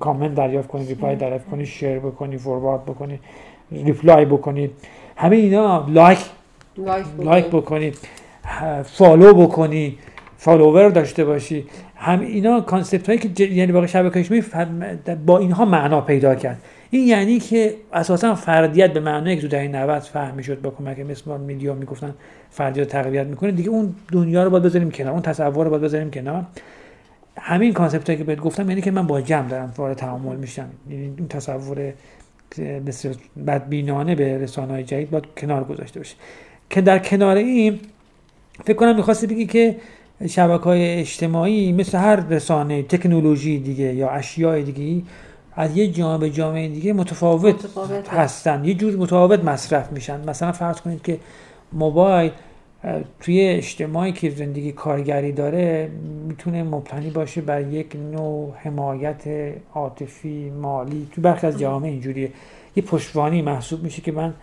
[0.00, 3.20] کامنت دریافت کنی reply دریافت کنی share بکنی forward بکنی
[3.72, 4.70] reply بکنید
[5.16, 6.18] همه اینا لایک
[7.18, 7.98] لایک بکنید
[8.84, 9.98] follow بکنی
[10.36, 11.66] follower داشته باشی.
[11.96, 14.44] هم اینا concept هایی که یعنی واقع شبکه اجتماعی
[15.26, 16.62] با اینها معنا پیدا کرد.
[16.94, 21.00] این یعنی که اساسا فردیت به معنی که تو دهه 90 فهم شد با کمک
[21.00, 22.14] mass media می‌گفتن
[22.50, 23.52] فردیت تقویت می‌کنه.
[23.52, 26.44] دیگه اون دنیا رو باید بذاریم کنار اون تصور رو باید بذاریم کنار.
[27.38, 30.68] همین concept که بهت گفتم یعنی که من با جمع دارم وارد تعامل میشم.
[30.90, 31.92] یعنی اون تصور
[32.86, 33.14] بسیار
[33.46, 36.16] بدبینانه به رسانه های جدید باید کنار گذاشته باشه.
[36.70, 37.80] که در کنار این
[38.64, 39.76] فکر کنم می‌خواستی بگی که
[40.28, 45.02] شبکه های اجتماعی مثل هر رسانه تکنولوژی دیگه یا اشیاء دیگه
[45.56, 48.08] از یه جامعه به جامعه دیگه متفاوت, متفاوت.
[48.08, 48.64] هستن.
[48.64, 50.28] یه جور متفاوت مصرف میشن.
[50.28, 51.18] مثلا فرض کنید که
[51.72, 52.30] موبایل
[53.20, 55.90] توی اجتماعی که زندگی کارگری داره
[56.28, 59.22] می‌تونه مبتنی باشه بر یک نوع حمایت
[59.74, 61.08] عاطفی مالی.
[61.12, 62.30] تو برخی از جوامع اینجوریه.
[62.76, 64.34] یه پشتوانی محسوب میشه که من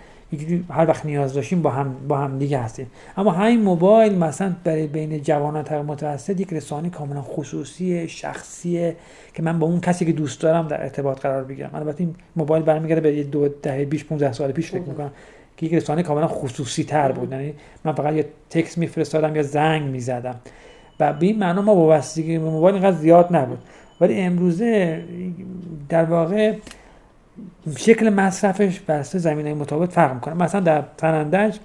[0.70, 2.88] هر وقت نیاز داشتیم با هم با هم دیگه هستیم.
[3.18, 8.96] اما همین موبایل مثلا برای بین جوانان تا متوسط یک رسانه کاملا خصوصی شخصیه
[9.34, 11.70] که من با اون کسی که دوست دارم در ارتباط قرار بگیرم.
[11.74, 15.12] البته این موبایل برمیگرده به دو دهه بیش 15 سال پیش فکر می‌کنم
[15.58, 17.32] که یک رسانه کاملا خصوصی تر بود.
[17.32, 17.54] یعنی
[17.86, 20.36] من فقط یه تکس میفرستادم یا زنگ می‌زدم.
[21.00, 23.60] و به این معنا ما وابستگی به موبایل اینقدر زیاد نبود.
[24.02, 25.04] ولی امروزه
[25.90, 26.54] در واقع
[27.78, 30.34] شکل مصرفش بر زمینه متفاوت فرق می‌کنه.
[30.34, 31.58] مثلا در فنندج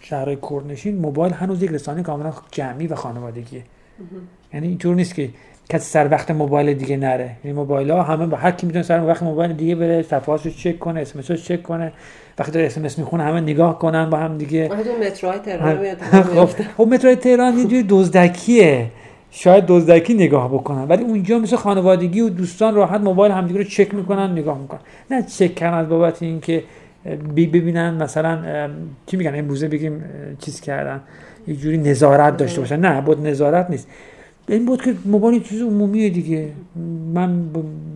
[0.00, 3.62] شهرهای کورنشین موبایل هنوز یک رسانه کاملا جمعی و خانوادگیه.
[4.54, 5.28] یعنی اینطور نیست که
[5.68, 7.30] کسی سر وقت موبایل دیگه نره.
[7.44, 10.78] یعنی موبایل ها همه با هر کی می‌تونه سر وقت موبایل دیگه بره صفحاتشو چک
[10.78, 11.92] کنه اسمس رو چک کنه.
[12.38, 14.68] وقتی داره اسمس می‌خونه همه نگاه کنن با هم دیگه.
[15.08, 18.86] متروهای تهران خب, خب متروهای تهران یه دزدکیه.
[19.34, 23.94] شاید دزدکی نگاه بکنن ولی اونجا مثل خانوادگی و دوستان راحت موبایل همدیگه رو چک
[23.94, 24.80] می‌کنن نگاه می‌کنن.
[25.10, 26.64] نه چک کردن از بابت اینکه
[27.36, 28.68] ببینن مثلا
[29.06, 30.04] چی میگن امروزه بگیم
[30.38, 31.00] چیز کردن.
[31.46, 32.80] یه جوری نظارت داشته باشن.
[32.80, 33.88] نه بود نظارت نیست.
[34.48, 36.48] این بود که موبایل چیز عمومیه دیگه.
[37.14, 37.42] من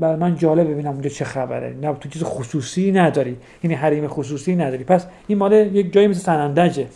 [0.00, 1.74] بر من جالب ببینم اونجا چه خبره.
[1.82, 3.36] نه تو چیز خصوصی نداری.
[3.64, 4.84] یعنی حریم خصوصی نداری.
[4.84, 6.86] پس این مال یک جایی مثل سنندجه.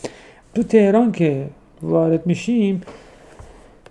[0.55, 1.47] تو تهران که
[1.83, 2.81] وارد میشیم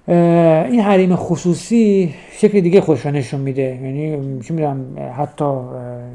[0.08, 3.62] این حریم خصوصی شکل دیگه خودش نشون میده.
[3.62, 4.86] یعنی چی می‌دونم
[5.18, 5.46] حتی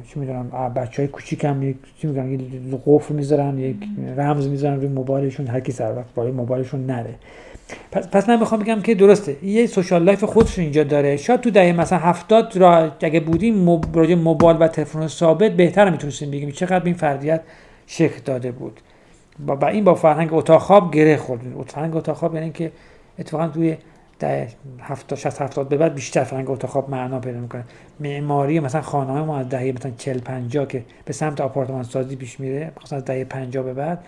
[0.08, 2.40] چی می‌دونم بچه های کوچیک هم چی میگم یک
[2.86, 3.76] قفل می‌ذارن یک
[4.16, 7.14] رمز می‌ذارن روی موبایلشون هر کی سر وقت بالای موبایلشون نره.
[7.92, 11.16] پس, پس من می‌خوام بگم که درسته یه social life خودش اینجا داره.
[11.16, 13.54] شاید تو دهه مثلا هفتاد را اگه بودیم
[14.14, 16.50] موبایل و تلفن ثابت بهتر می‌تونستیم بگیم.
[16.50, 17.40] چقدر این فردیت
[17.86, 18.80] شکل داده بود.
[19.46, 21.40] با این با فرهنگ اتاق خواب گره خورد.
[21.94, 22.70] اتاق خواب یعنی که
[23.18, 23.76] اتفاقا توی
[24.18, 24.48] ده
[24.80, 27.64] 70 60 70 به بعد بیشتر فرهنگ اتاق خواب معنا پیدا می‌کنه.
[28.00, 32.40] معماری مثلا خانه ما از دهه مثلا 40 50 که به سمت آپارتمان سازی پیش
[32.40, 34.04] میره مثلا از دهه 50 به بعد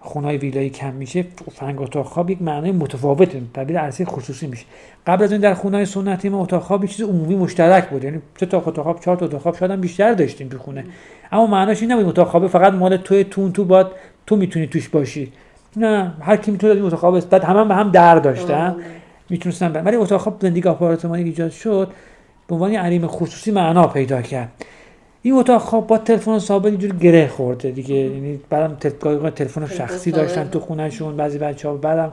[0.00, 4.64] خونه ویلایی کم میشه فرهنگ اتاق یک معنای متفاوت تبدیل عرصه خصوصی میشه.
[5.06, 8.22] قبل از این در خونه های سنتی ما اتاق خواب چیز عمومی مشترک بود یعنی
[8.40, 10.84] سه تا اتاق خواب چهار تا اتاق خواب شاید بیشتر داشتیم تو خونه.
[11.32, 13.92] اما معناش این نبود اتاق خواب فقط مال توی تون تو باد
[14.26, 15.32] تو می‌تونی توش باشی.
[15.76, 18.76] نه هر کی می‌تونه اتاق خواب بعد همه به هم در داشتن.
[19.30, 19.84] می‌تونستن برن.
[19.84, 21.90] ولی اتاق خواب زندگی آپارتمانی ایجاد شد.
[22.48, 24.48] به عنوان عریم خصوصی معنا پیدا کرد.
[25.22, 27.94] این اتاق خواب با تلفن ثابت اینجوری گره خورده دیگه.
[27.94, 28.74] یعنی بعدم
[29.30, 32.12] تلفن شخصی داشتن تو خونهشون بعضی بچه‌ها بعدم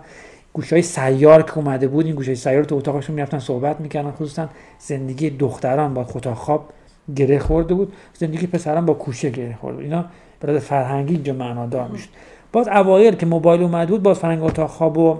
[0.54, 4.12] گوشای سیار که اومده بود این گوشای سیار تو اتاقشون می‌رفتن صحبت می‌کردن.
[4.12, 4.50] خصوصا
[4.80, 6.70] زندگی دختران با اتاق خواب
[7.16, 7.94] گره خورده بود.
[8.14, 9.86] زندگی پسران با کوشه گره خورده بود.
[9.86, 10.06] اینا
[10.42, 12.10] برای فرهنگی اینجا معنادار می‌شد.
[12.54, 15.18] باز اوایل که موبایل اومده بود باز فرهنگ اتاق خواب و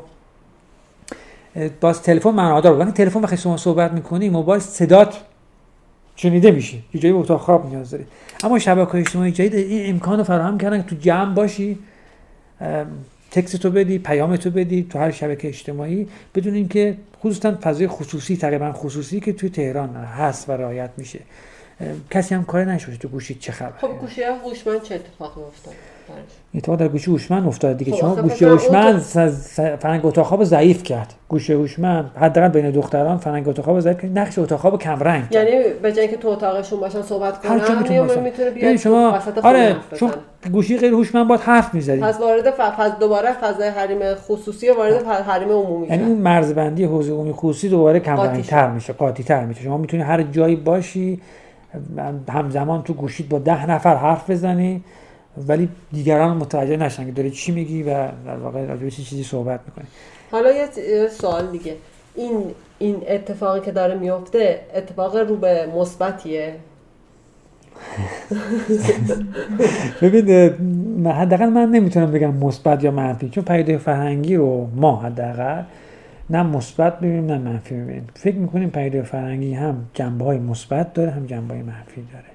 [1.82, 5.18] باز تلفن معنادار ولی تلفن وقتی شما صحبت می‌کنی موبایل صدات
[6.16, 8.06] شنیده میشه یه جایی اتاق خواب نیاز داری
[8.44, 11.80] اما شبکه اجتماعی جدید این امکان رو فراهم کردن که تو جمع باشی
[13.32, 18.38] تکست تو بدی پیام تو بدی تو هر شبکه اجتماعی بدون اینکه خصوصا فضای خصوصی
[18.38, 21.20] تقریبا خصوصی که توی تهران هست و رعایت میشه.
[22.12, 25.74] کسی هم کاری نشوشه تو گوشی چه خبر خب گوشی هوشمند چه اتفاقی افتاد؟
[26.56, 27.92] اتفاق در گوشی هوشمند افتاد دیگه.
[27.92, 29.00] چون خب، گوشی هوشمند
[29.80, 31.14] فرنگ اتاق خواب ضعیف کرد.
[31.28, 34.20] گوشی هوشمند حداقل بین دختران فرنگ اتاق خواب ضعیف کرد.
[34.20, 37.76] نقش اتاق خواب کم رنگ یعنی به جای اینکه تو اتاقشون باشن صحبت کنن هر
[37.76, 40.12] می‌تونه بیاد شما آره چون
[40.52, 42.02] گوشی غیر هوشمند باید حرف می‌زدی.
[42.02, 47.12] پس وارد فاز دوباره فضای حریم خصوصی و وارد حریم عمومی یعنی اون مرزبندی حوزه
[47.12, 49.62] عمومی خصوصی دوباره کم رنگ تر میشه قاطی تر میشه.
[49.62, 51.22] شما می‌تونی هر جایی باشی
[52.30, 54.84] همزمان تو گوشید با ده نفر حرف بزنی.
[55.48, 59.60] ولی دیگران متوجه نشن که داری چی میگی و در واقع راجع چه چیزی صحبت
[59.66, 59.86] می‌کنی.
[60.32, 61.76] حالا یه سوال دیگه.
[62.16, 62.44] این
[62.80, 66.56] این اتفاقی که داره میفته اتفاق رو به مثبتیه؟
[70.02, 75.64] ببین حداقل من نمی‌تونم بگم مثبت یا منفی چون پیدای فرهنگی رو ما حداقل
[76.30, 78.08] نه مثبت ببینیم نه منفی ببینیم.
[78.14, 82.26] فکر می‌کنیم پیدای فرهنگی هم جنبه های مثبت داره هم جنبه های منفی داره.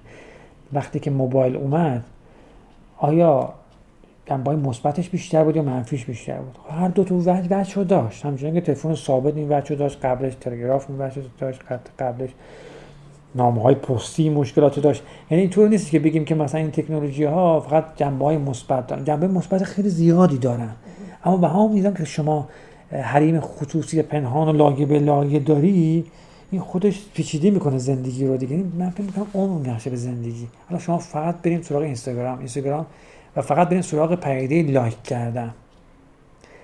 [0.72, 2.04] وقتی که موبایل اومد
[2.98, 3.52] آیا
[4.26, 8.24] جنبه مثبتش بیشتر بود یا منفیش بیشتر بود؟ هر دو تو وجه وجه داشت.
[8.24, 11.60] همچنین که تلفن ثابت این وجه داشت قبلش تلگراف این وجه داشت
[11.98, 12.30] قبلش
[13.34, 15.02] نامه های پستی مشکلات داشت.
[15.30, 19.04] یعنی اینطور نیست که بگیم که مثلا این تکنولوژی ها فقط جنبه های مثبت دارن.
[19.04, 20.70] جنبه مثبت خیلی زیادی دارن.
[21.24, 22.48] اما به هم می‌دونم که شما
[22.92, 26.04] حریم خصوصی پنهان و لاگه به لاگه داری
[26.50, 28.64] این خودش پیچیده می‌کنه زندگی رو دیگه.
[28.78, 30.48] من فکر می‌کنم عمر نشه به زندگی.
[30.68, 32.86] حالا شما فقط بریم سراغ اینستاگرام اینستاگرام
[33.36, 35.54] و فقط بریم سراغ پیده لایک کردن.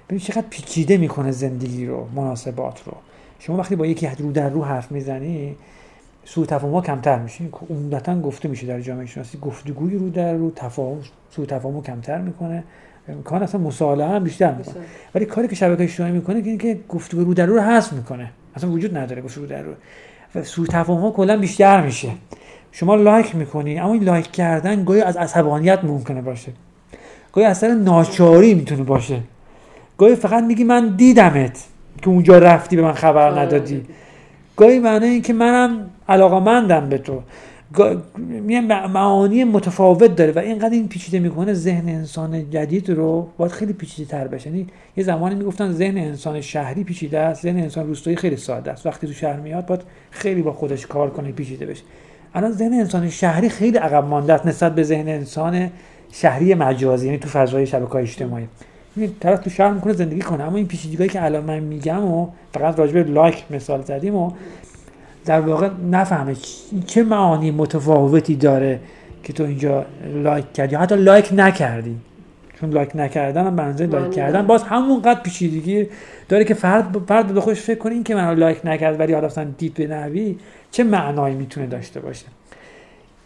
[0.09, 2.93] ببین چقدر پیچیده می‌کنه زندگی رو مناسبات رو.
[3.39, 5.57] شما وقتی با یکی رو در رو حرف می‌زنی
[6.25, 7.45] سوء تفاهم کمتر میشه.
[7.71, 9.39] عمدتا گفته میشه در جامعه شناسی.
[9.43, 10.99] گفتگوی رو در رو تفاهم
[11.31, 12.65] سوء تفاهم کمتر می‌کنه.
[13.09, 14.75] امکان اصلا مصالحه هم بیشتر می‌کنه.
[15.15, 18.31] ولی کاری که شبکه اجتماعی می‌کنه که اینکه گفتگو رو در رو حذف می‌کنه.
[18.57, 19.73] اصلا وجود نداره گفتگو در رو.
[20.35, 22.09] و سوء تفاهم ها کلا بیشتر میشه.
[22.73, 26.53] شما لایک می‌کنی اما این لایک کردن گاهی از عصبانیت ممکنه باشه.
[27.33, 29.21] گاهی اثر ناچاری می‌تونه باشه.
[29.99, 31.65] گاهی فقط میگی من دیدمت
[32.03, 33.41] که اونجا رفتی به من خبر آره.
[33.41, 33.85] ندادی.
[34.57, 37.23] گاهی معنی این که منم علاقمندم به تو.
[38.89, 44.11] معانی متفاوت داره و اینقدر این پیچیده می‌کنه ذهن انسان جدید رو باید خیلی پیچیده
[44.11, 44.51] تر بشه.
[44.51, 48.87] یعنی یه زمانی می‌گفتن ذهن انسان شهری پیچیده است ذهن انسان روستایی خیلی ساده است.
[48.87, 51.83] وقتی تو شهر میاد باید خیلی با خودش کار کنه پیچیده بشه.
[52.35, 55.71] الان ذهن انسان شهری خیلی عقب مانده است نسبت به ذهن انسان
[56.13, 58.47] شهری مجازی یعنی تو فضای شبکه اجتماعی.
[58.97, 60.45] این طرف تو شهر می‌کنه زندگی کنه.
[60.45, 64.31] اما این پیچیدگیایی که الان من میگم و فقط راجبه لایک مثال زدیم و
[65.25, 66.37] در واقع نفهمه
[66.87, 68.81] چه معانی متفاوتی داره
[69.23, 69.85] که تو اینجا
[70.15, 71.97] لایک کردی حتی لایک نکردی.
[72.61, 75.89] چون لایک نکردن هم بنزه لایک کردن باز همونقدر پیچیدگی
[76.29, 79.27] داره که فرد فرد به خودش فکر کنه این که من لایک نکرد ولی حالا
[79.27, 80.39] مثلا دیپ نوی
[80.71, 82.27] چه معنایی می‌تونه داشته باشه.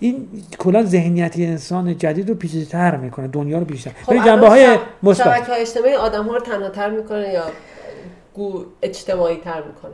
[0.01, 3.91] این کلا ذهنیتی انسان جدید رو پیچیده‌تر می‌کنه دنیا رو بیشتر.
[4.03, 5.27] خب جنبه های مثبت.
[5.27, 7.45] شبکه اجتماعی آدم ها رو تنها تر می‌کنه یا
[8.35, 9.93] گو اجتماعی تر می‌کنه؟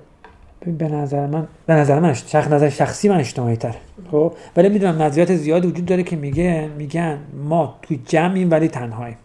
[0.73, 3.75] به نظر من به نظر من شخص نظر شخصی من اجتماعی تر
[4.11, 9.17] خب؟ ولی می‌دونم نظریات زیاد وجود داره که میگن میگن ما توی جمعیم ولی تنهاییم.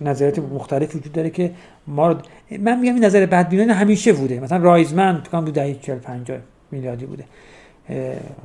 [0.00, 1.50] نظریات مختلف وجود داره که
[1.86, 2.16] ما
[2.58, 4.40] من میگم این نظر بدبینانه همیشه بوده.
[4.40, 6.38] مثلا رایزمن تو دهه 40 50
[6.70, 7.24] میلادی بوده.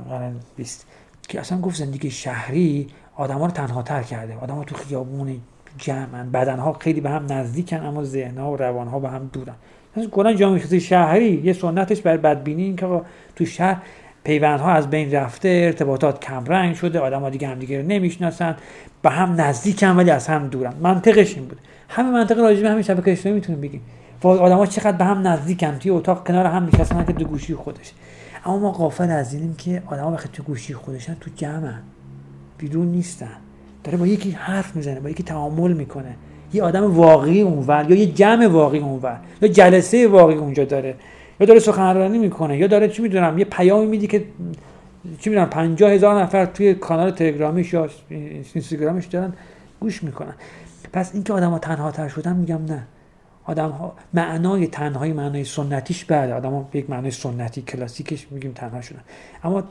[0.08, 0.86] قرن 20
[1.28, 4.36] که اصلا گفت زندگی شهری آدما رو تنها تر کرده.
[4.36, 5.40] آدما تو خیابون
[5.78, 6.30] جمعن.
[6.30, 9.54] بدنها خیلی به هم نزدیکن اما ذهنها و روانها به هم دورن.
[10.10, 13.00] کلا جامعه شهری یه سنتش بر بدبینی این که
[13.36, 13.82] تو شهر
[14.24, 18.56] پیوندها از بین رفته ارتباطات کم رنگ شده آدم دیگه هم دیگه رو نمی‌شناسن
[19.02, 20.74] به هم نزدیکن ولی از هم دورن.
[20.80, 21.58] منطقش این بود.
[21.88, 23.80] همه منطق راجع به همین شبکه اجتماعی می‌تونیم بگیم.
[24.22, 27.92] آدما چقدر به هم نزدیکن؟ توی اتاق کنار هم نشستن که دو گوشی خودش.
[28.44, 31.82] اما ما قافل از اینیم که آدما وقتی تو گوشی خودشن تو جمعن.
[32.58, 33.36] بیرون نیستن.
[33.84, 36.16] داره با یکی حرف می‌زنه با یکی تعامل می‌کنه.
[36.54, 40.94] یه آدم واقعی اونور یا یه جمع واقعی اونور یا جلسه واقعی اونجا داره
[41.40, 44.24] یا داره سخنرانی می‌کنه یا داره چی می‌دونم یه پیامی میدی که
[45.20, 49.32] چی می‌دونم 50 هزار نفر توی کانال تلگرامیش یا اینستاگرامش دارن
[49.80, 50.34] گوش می‌کنن.
[50.92, 52.82] پس اینکه آدم ها تنها تر شدن میگم نه.
[53.44, 56.34] آدم ها معنای تنهایی معنای سنتیش بله.
[56.34, 59.00] آدم ها یک معنای سنتی کلاسیکش میگیم تنها شدن.
[59.44, 59.64] اما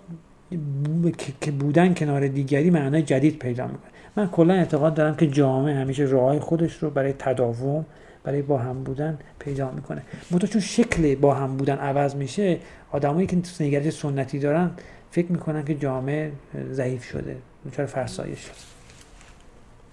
[1.42, 3.92] که بودن کنار دیگری معنای جدید پیدا می‌کنه.
[4.16, 7.86] من کلا اعتقاد دارم که جامعه همیشه راه خودش رو برای تداوم
[8.24, 10.02] برای با هم بودن پیدا می‌کنه.
[10.32, 12.58] منتها چون شکل با هم بودن عوض میشه
[12.92, 14.72] آدمایی که نگرش سنتی دارن
[15.12, 16.32] فکر می‌کنن که جامعه
[16.72, 18.56] ضعیف شده دچار فرسایش شده.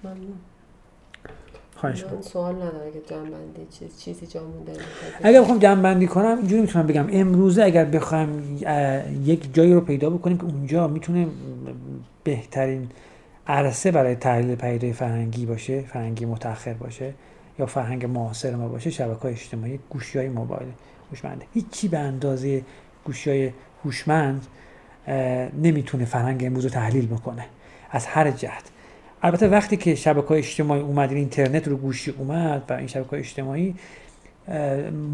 [0.04, 0.34] ممنون.
[1.80, 4.72] خواهش من سوال ندارم اگه جنبندی چیز چیزی جا مونده
[5.22, 7.06] اگر بخوام جنبندی کنم اینجوری می‌تونم بگم.
[7.12, 8.58] امروزه اگر بخوام
[9.24, 11.26] یک جایی رو پیدا بکنیم که اونجا می‌تونه
[12.24, 12.88] بهترین
[13.46, 17.14] عرصه برای تحلیل پدیده فرهنگی باشه فرهنگی متأخر باشه
[17.58, 20.68] یا فرهنگ معاصر ما باشه شبکه اجتماعی گوشی های موبایل
[21.10, 22.62] هوشمنده هیچی به اندازه
[23.04, 23.50] گوشی های
[23.84, 24.46] هوشمند
[25.62, 27.46] نمی‌تونه فرهنگ امروز رو تحلیل بکنه.
[27.90, 28.64] از هر جهت.
[29.22, 33.74] البته وقتی که شبکه اجتماعی اومد اینترنت رو گوشی اومد و این شبکه اجتماعی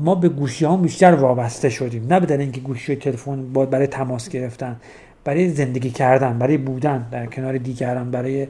[0.04, 2.06] ما به گوشی ها بیشتر وابسته شدیم.
[2.08, 4.76] نه بدن اینکه گوشی تلفن برای تماس گرفتن
[5.24, 8.46] برای زندگی کردن برای بودن در کنار دیگران برای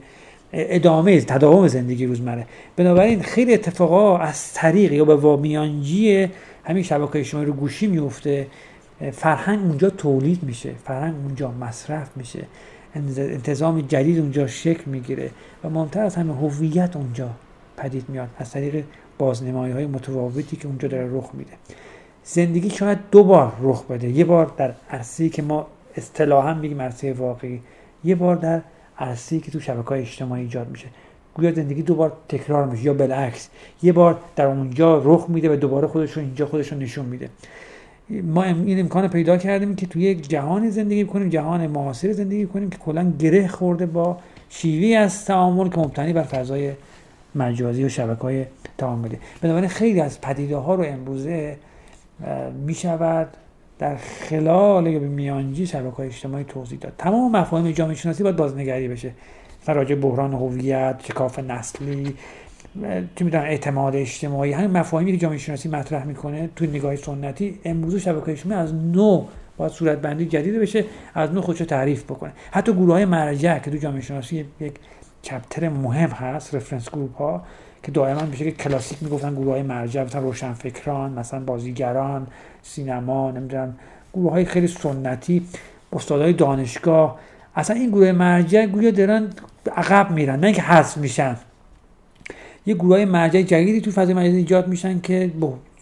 [0.52, 2.46] ادامه تداوم زندگی روزمره.
[2.76, 6.28] بنابراین خیلی اتفاقا از طریق یا به وامیانجی
[6.64, 8.46] همین شبکه اجتماعی رو گوشی میفته
[9.12, 12.44] فرهنگ اونجا تولید میشه فرهنگ اونجا مصرف میشه.
[13.18, 15.30] انتظام جدید اونجا شکل می‌گیره
[15.64, 17.30] و مهمتر از همه هویت اونجا
[17.76, 18.28] پدید میاد.
[18.38, 18.84] از طریق
[19.18, 21.52] بازنمایی های متفاوتی که اونجا داره رخ میده.
[22.24, 24.08] زندگی شاید دو بار رخ بده.
[24.08, 27.60] یه بار در عرصه‌ای که ما اصطلاحا میگیم عرصه واقعی.
[28.04, 28.62] یه بار در
[28.98, 30.86] عرصه‌ای که تو شبکه های اجتماعی ایجاد میشه.
[31.34, 33.48] گویا زندگی دو بار تکرار میشه یا بالعکس.
[33.82, 37.28] یه بار در اونجا رخ میده و دوباره خودش رو اینجا خودش رو نشون میده.
[38.10, 42.70] ما این امکان پیدا کردیم که توی یک جهانی زندگی کنیم جهان معاصر زندگی کنیم
[42.70, 46.72] که کلا گره خورده با شیوی از تعامل که مبتنی بر فضای
[47.34, 48.44] مجازی و شبکه های
[48.78, 49.18] تعاملی.
[49.40, 51.56] بنابراین خیلی از پدیده ها رو امروزه
[52.66, 53.28] می شود
[53.78, 56.92] در خلال یا به میانجی شبکه های اجتماعی توضیح داد.
[56.98, 59.10] تمام مفاهیم جامعه شناسی باید بازنگری بشه.
[59.60, 62.14] فراج بحران هویت شکاف نسلی
[63.16, 67.96] چه می‌دونم اعتماد اجتماعی همین مفاهیمی که جامعه شناسی مطرح می‌کنه تو نگاه سنتی امروز
[67.96, 69.24] شبکه اجتماعی از نو
[69.56, 70.84] باید صورت بندی جدید بشه
[71.14, 72.32] از نو خودشو تعریف بکنه.
[72.50, 74.74] حتی گروه های مرجع که تو جامعه شناسی یک
[75.22, 77.42] چپتر مهم هست رفرنس گروپ ها
[77.82, 82.26] که دائما به شکل کلاسیک می‌گفتن گروه های مرجع مثلا روشنفکران مثلا بازیگران
[82.62, 83.76] سینما نمی‌دونم
[84.14, 85.46] گروه های خیلی سنتی
[85.92, 87.18] استادای دانشگاه.
[87.56, 89.28] اصلا این گروه مرجع گویا دارن
[89.76, 91.36] عقب میرن نه اینکه حذف میشن.
[92.66, 95.30] یه گروه مرجع جدیدی تو فضای مجازی ایجاد میشن که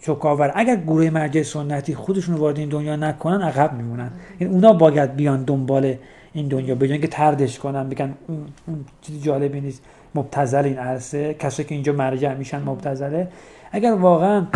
[0.02, 4.10] چکاور اگر گروه مرجع سنتی خودشون وارد این دنیا نکنن عقب میمونن.
[4.38, 5.94] این اونا باید بیان دنبال
[6.32, 9.82] این دنیا بجن که تردش کنن بگن اون چیزی جالبی نیست
[10.14, 11.34] مبتزل این عرصه.
[11.34, 13.28] کسی که اینجا مرجع میشن مبتزله
[13.72, 14.46] اگر واقعا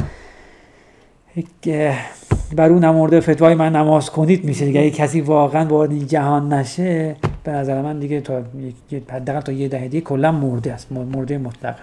[2.56, 4.90] بر اون نمورده فتوای من نماز کنید میشه دیگه.
[4.90, 8.42] کسی واقعا وارد این جهان نشه به نظر من دیگه تا
[9.10, 11.76] حداقل تا یه دهه دیگه کلا مرده است مرده مطلق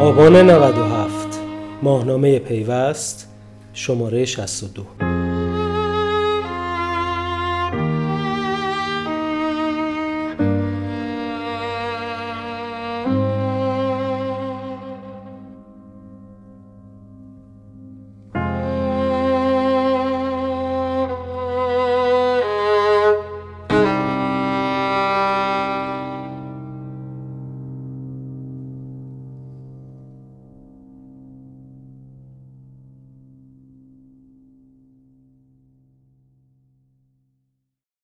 [0.00, 1.40] آبان 97
[1.82, 3.28] ماهنامه پیوست
[3.72, 5.09] شماره 62